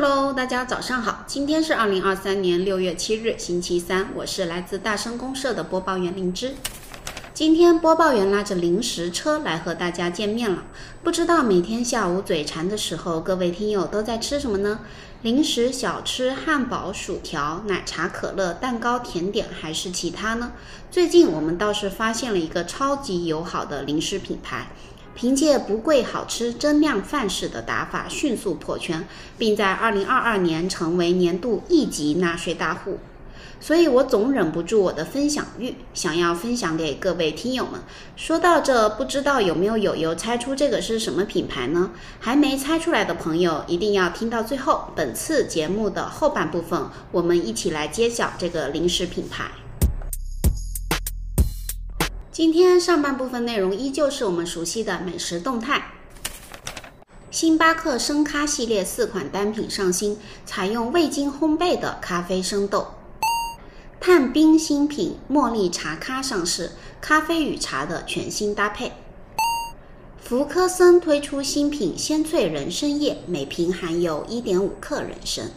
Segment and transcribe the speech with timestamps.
[0.00, 6.54] Hello，大家早上好，今天是二零二三年六月七日，星期三，我是来自大声公社的播报员灵芝。
[7.34, 10.62] 今天播报员拉着零食车来和大家见面了。
[11.02, 14.78] 不知道每天下午嘴馋的时候，各位听友都在吃什么呢？
[15.22, 20.52] 零食、小吃、汉堡、薯条、奶茶、可乐、蛋糕、甜点，还是其他呢？
[20.92, 24.68] 最近我们倒是发现了一个超级友好的零食品牌。
[25.18, 29.04] 凭借不贵、好吃、增量范式的打法，迅速破圈，
[29.36, 32.98] 并在二零二二年成为年度一级纳税大户。
[33.58, 37.80] 所以我总忍不住我的分享欲，想要分享给各位听友们。
[38.14, 41.90] 说到这，不知道有没有友友猜出这个是什么品牌呢？
[42.20, 44.84] 还没猜出来的朋友，一定要听到最后。
[44.94, 46.80] 本次节目的后半部分，
[47.10, 49.46] 我们一起来揭晓这个零食品牌。
[52.38, 55.90] 今天上半部分内容依旧是我们熟悉的美食动态。
[57.32, 62.94] 星巴克生咖系列四款单品上新，采用未经烘焙的咖啡生豆。
[63.98, 68.92] 探冰新品茉莉茶咖上市，咖啡与茶的全新搭配。
[70.22, 75.50] 福科森推出新品鲜萃人参叶，每瓶含有一点五克人参。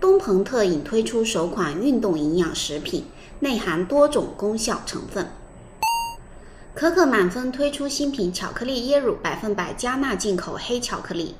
[0.00, 3.04] 东鹏特饮推出首款运动营养食品，
[3.38, 5.30] 内含多种功效成分。
[6.78, 11.34] 可可满分推出新品巧克力椰乳，百分百加纳进口黑巧克力。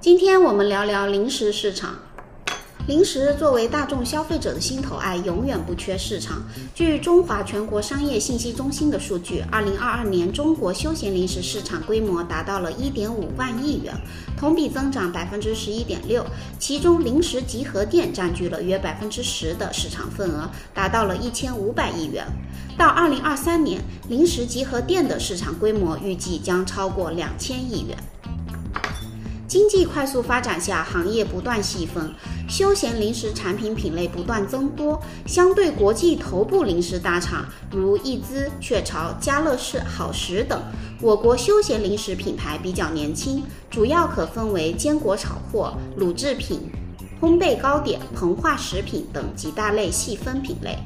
[0.00, 1.96] 今天我们聊聊零食市场。
[2.86, 6.40] 零食作为大众消费者的心头爱，永远不缺市场。
[6.72, 13.92] 据中华全国商业信息中心的数据，二零二二年中国休闲零食市场规模达到了一点五万亿元，
[14.38, 16.24] 同比增长百分之十一点六。
[16.60, 22.24] 其中，零食集合店占据了约百分之十的市场份额，达到了一千五百亿元。
[22.78, 27.98] 到二零二三年，零食集合店的市场规模预计将超过两千亿元。
[29.48, 32.12] 经济快速发展下，行业不断细分，
[32.48, 35.00] 休闲零食产品品类不断增多。
[35.24, 40.60] 相对国际头部零食大厂如益滋、雀巢、家乐氏、好食等，
[41.00, 46.68] 我国休闲零食品牌比较年轻，主要可分为坚果炒货、乳制品、
[47.20, 50.76] 烘焙糕点、膨化食品等几大类细分品类。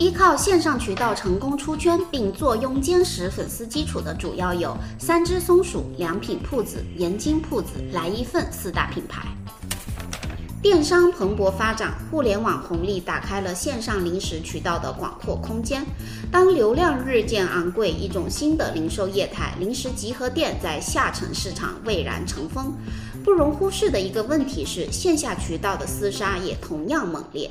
[0.00, 9.26] 依靠线上渠道成功出圈并坐拥坚实粉丝基础的主要有三只松鼠、良品铺子、盐津铺子、来一份四大品牌。
[10.62, 15.84] 电商蓬勃发展，互联网红利打开了线上零食渠道的广阔空间。
[16.32, 22.72] 当流量日渐昂贵，一种新的零售业态——零食集合店在下沉市场蔚然成风。
[23.22, 27.50] 不容忽视的一个问题是，线下渠道的厮杀也同样猛烈。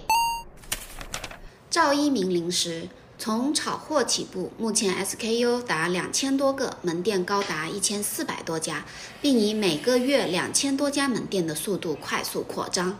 [1.69, 8.87] 赵一鸣零食从炒货起步，目前 SKU 达两千多个，门店高达一千四百多家，
[9.21, 12.97] 并以每个月两千多家门店的速度快速扩张。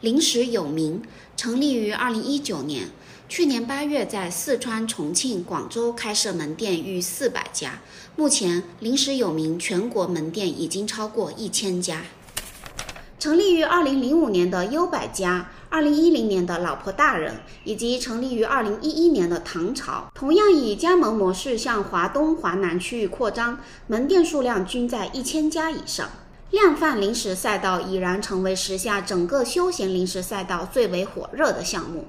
[0.00, 1.02] 零食有名，
[1.36, 2.90] 成立于二零一九年，
[3.28, 7.80] 去年八月在四川、重庆、广州开设门店逾四百家，
[8.14, 12.04] 目前零食有名全国门店已经超过一千家。
[13.18, 15.50] 成立于二零零五年的优百家。
[15.70, 26.08] 二零一零年的老婆大人，以及成立于二零一一年的唐朝，同样以加盟模式向华东、华南区域扩张，门店数量均在一千家以上。
[26.50, 32.06] 量贩零食赛道已然成为时下整个休闲零食赛道最为火热的项目。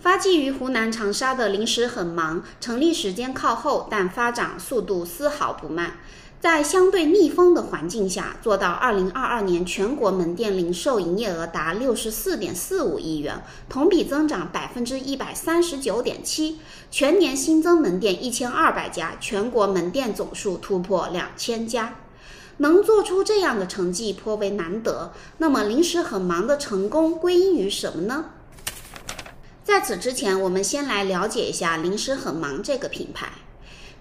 [0.00, 5.98] 发迹于湖南长沙的零食很忙，成立时间靠后，但发展速度丝毫不慢。
[6.42, 16.58] 在相对逆风的环境下，做到二零二二年全国门店零售营业额达六十四点四五亿元，同比增长百分之一百三十九点七，
[16.90, 21.98] 全年新增门店一千二百家，全国门店总数突破两千家，
[22.56, 25.12] 能做出这样的成绩颇为难得。
[25.38, 28.24] 那么，零食很忙的成功归因于什么呢？
[29.62, 33.28] 在此之前，我们先来了解一下零食很忙这个品牌。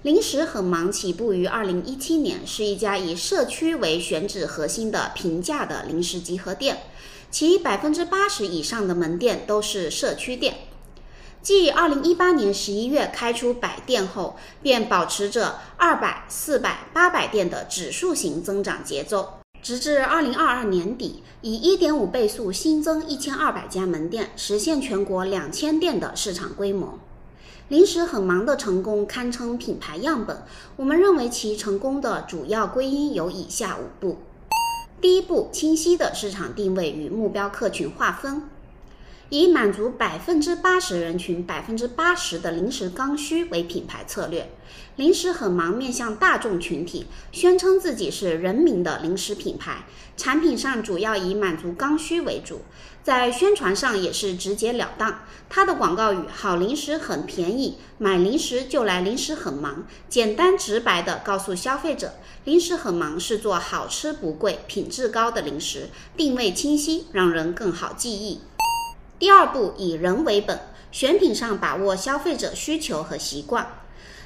[0.03, 6.80] 零食很忙，起步于二零一七年，是一家以社区为选址核心的平价的零食集合店，
[7.30, 10.56] 其百分之八十以上的门店都是社区店。
[11.44, 26.98] 继二零一八年十一月开出百店后，便保持着二百、四百、八百店的指数型增长节奏，直至二零二二年底，以一点五倍速新增一千二百家门店，实现全国两千店的市场规模。
[27.71, 30.44] 临时很忙的成功堪称品牌样本。
[30.75, 34.18] 我们认为其成功的主要归因有以下五步：
[35.00, 38.41] 第一步，清晰的市场定位与目标客群划分。
[39.31, 44.51] 以满足百分之八十人群百分之八十的零食刚需为品牌策略。
[44.98, 49.86] 零食很忙面向大众群体，宣称自己是人民的零食品牌，
[50.18, 52.63] 产品上主要以满足刚需为主，
[53.04, 55.22] 在宣传上也是直截了当。
[55.50, 65.88] 它的广告语“好零食很便宜，买零食就来零食很忙”，简单直白地告诉消费者，零食很忙是做好吃不贵、品质高的零食，
[66.18, 68.42] 定位清晰，让人更好记忆。
[69.21, 70.59] 第二步，以人为本，
[70.91, 73.68] 选品上把握消费者需求和习惯。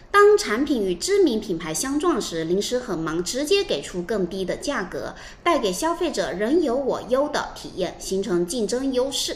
[0.10, 5.14] 当产品与知名品牌相撞时，临时很忙直接给出更低的价格，
[5.44, 9.36] 带给消费者人有我优的体验，形成竞争优势。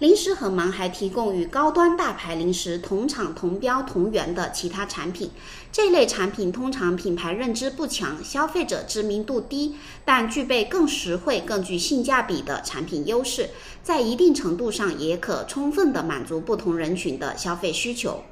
[0.00, 5.30] 零食很忙还提供与高端大牌零食同厂同标同源的其他产品，
[5.70, 13.50] 这类产品通常品牌认知不强，消费者知名度低，但具备更实惠、更具性价比的产品优势，
[13.84, 18.24] 在一定程度上也可充分的满足不同人群的消费需求。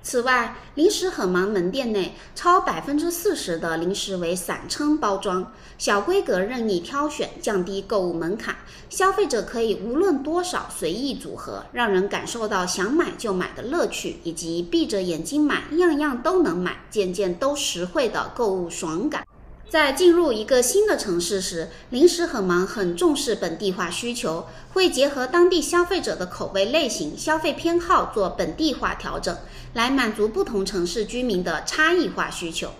[0.00, 8.56] 此外，零食很忙门店内超百分之四十的零食为散称包装，小规格任意挑选，降低购物门槛，
[8.88, 19.26] 消费者可以无论多少随意组合，让人感受到想买就买的乐趣，以及闭着眼睛买，样样都能买，件件都实惠的购物爽感。
[19.70, 29.36] 在进入一个新的城市时，临时很忙，很重视本地化需求，会结合当地消费者的口味类型、消费偏好做本地化调整，
[29.74, 32.70] 来满足不同城市居民的差异化需求。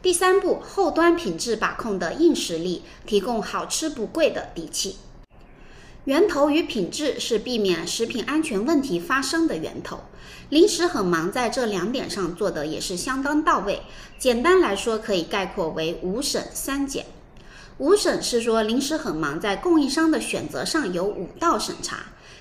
[0.00, 4.96] 第三步，后端品质把控的硬实力，提供好吃不贵的底气。
[6.04, 10.00] 源头与品质是避免食品安全问题发生的源头。
[10.50, 13.80] 零食很忙，在这两点上做的也是相当到位。
[14.18, 17.06] 简单来说，可以概括为五审三检。
[17.78, 21.96] 五审是说零食很忙，在供应商的选择上有五道审查。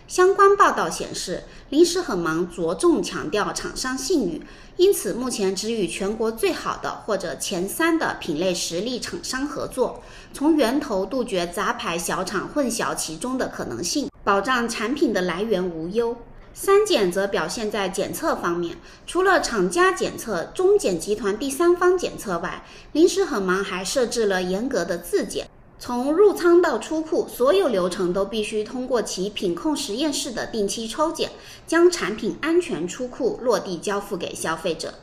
[0.07, 4.41] 相关报道显示，零食很忙着重强调厂商信誉，
[4.77, 10.03] 因此目前只与全国最好的或者前三的品类实力厂商合作，
[10.33, 16.17] 从源头杜绝杂牌小厂混淆其中的可能性，保障产品的来源无忧。
[16.55, 18.77] 三检则表现在检测方面，
[19.07, 25.50] 除了厂家检测、中检集团第三方检测外，临时很忙还设置了严格的自检，
[25.85, 31.31] 从入仓到出库，所有流程都必须通过其品控实验室的定期抽检，
[31.68, 34.94] 将产品安全出库落地交付给消费者。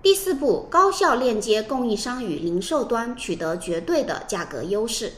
[0.00, 5.14] 第四步，高效链接供应商与零售端，取得绝对的价格优势。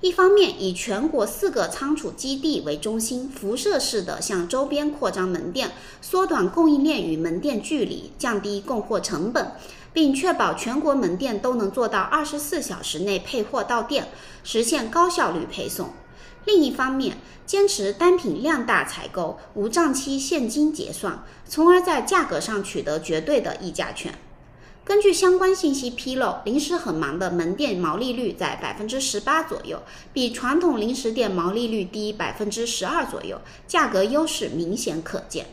[0.00, 9.52] 一方面以全国四个仓储基地为中心，辐射式的向周边扩张门店，缩短供应链与门店距离，降低供货成本，
[9.94, 14.08] 并确保全国门店都能做到二十四小时内配货到店，
[14.42, 15.94] 实现高效率配送。
[16.44, 24.18] 另一方面，坚持单品量大采购，无账期现金结算，从而在价格上取得绝对的议价权。
[24.84, 29.82] 根据相关信息披露，零食很忙的门店毛利率在百分之十八左右，
[30.12, 35.46] 比传统零食店毛利率低百分之十二左右，价格优势明显可见。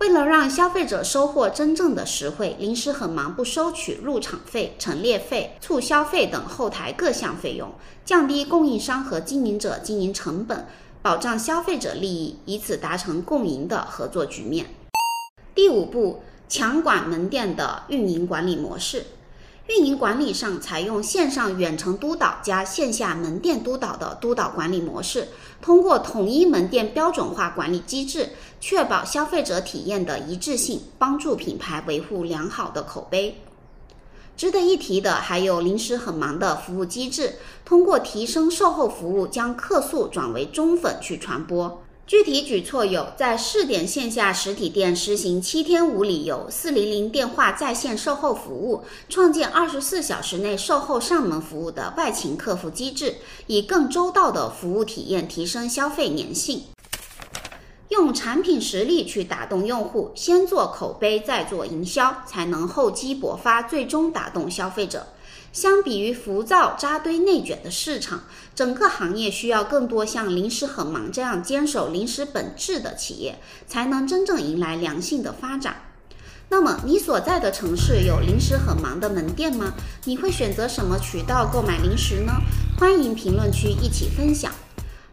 [0.00, 7.72] 为了让消费者收获真正的实惠，零食很忙不收取入场费、陈列费、促销费等后台各项费用，
[8.04, 10.66] 降低供应商和经营者经营成本，
[11.02, 14.66] 保障消费者利益，以此达成共赢的合作局面。
[15.54, 16.22] 第五步。
[16.50, 19.04] 强管门店的运营管理模式，
[19.66, 25.28] 运营管理上采用线上远程督导加线下门店督导的督导管理模式，
[25.60, 33.40] 通过统一门店标准化管理机制，确保消费者体验的一致性，帮助品牌维护良好的口碑。
[34.36, 37.34] 值得一提的还有临时很忙的服务机制，
[37.64, 41.82] 通过提升售后服务，将客诉转为忠粉去传播。
[42.06, 56.62] 具体举措有：在试点线下实体店实行七天无理由四零零电话在线售后服务，创建二十四小时内售后上门服务的外勤客服机制，以更周到的服务体验提升消费粘性。
[57.88, 65.06] 用产品实力去打动用户，先做口碑，再做营销，才能厚积薄发，最终打动消费者。
[65.50, 75.76] 相比于浮躁扎堆内卷的市场，整个行业需要更多像零食很忙这样坚守零食本质的企业，才能真正迎来良性的发展。
[76.50, 79.72] 那么，你所在的城市有零食很忙的门店吗？
[80.04, 82.32] 你会选择什么渠道购买零食呢？
[82.78, 84.52] 欢迎评论区一起分享。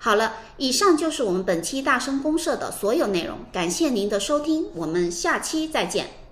[0.05, 6.24] 好了，以上就是我们本期大声公社的所有内容，感谢您的收听，我们下期再见。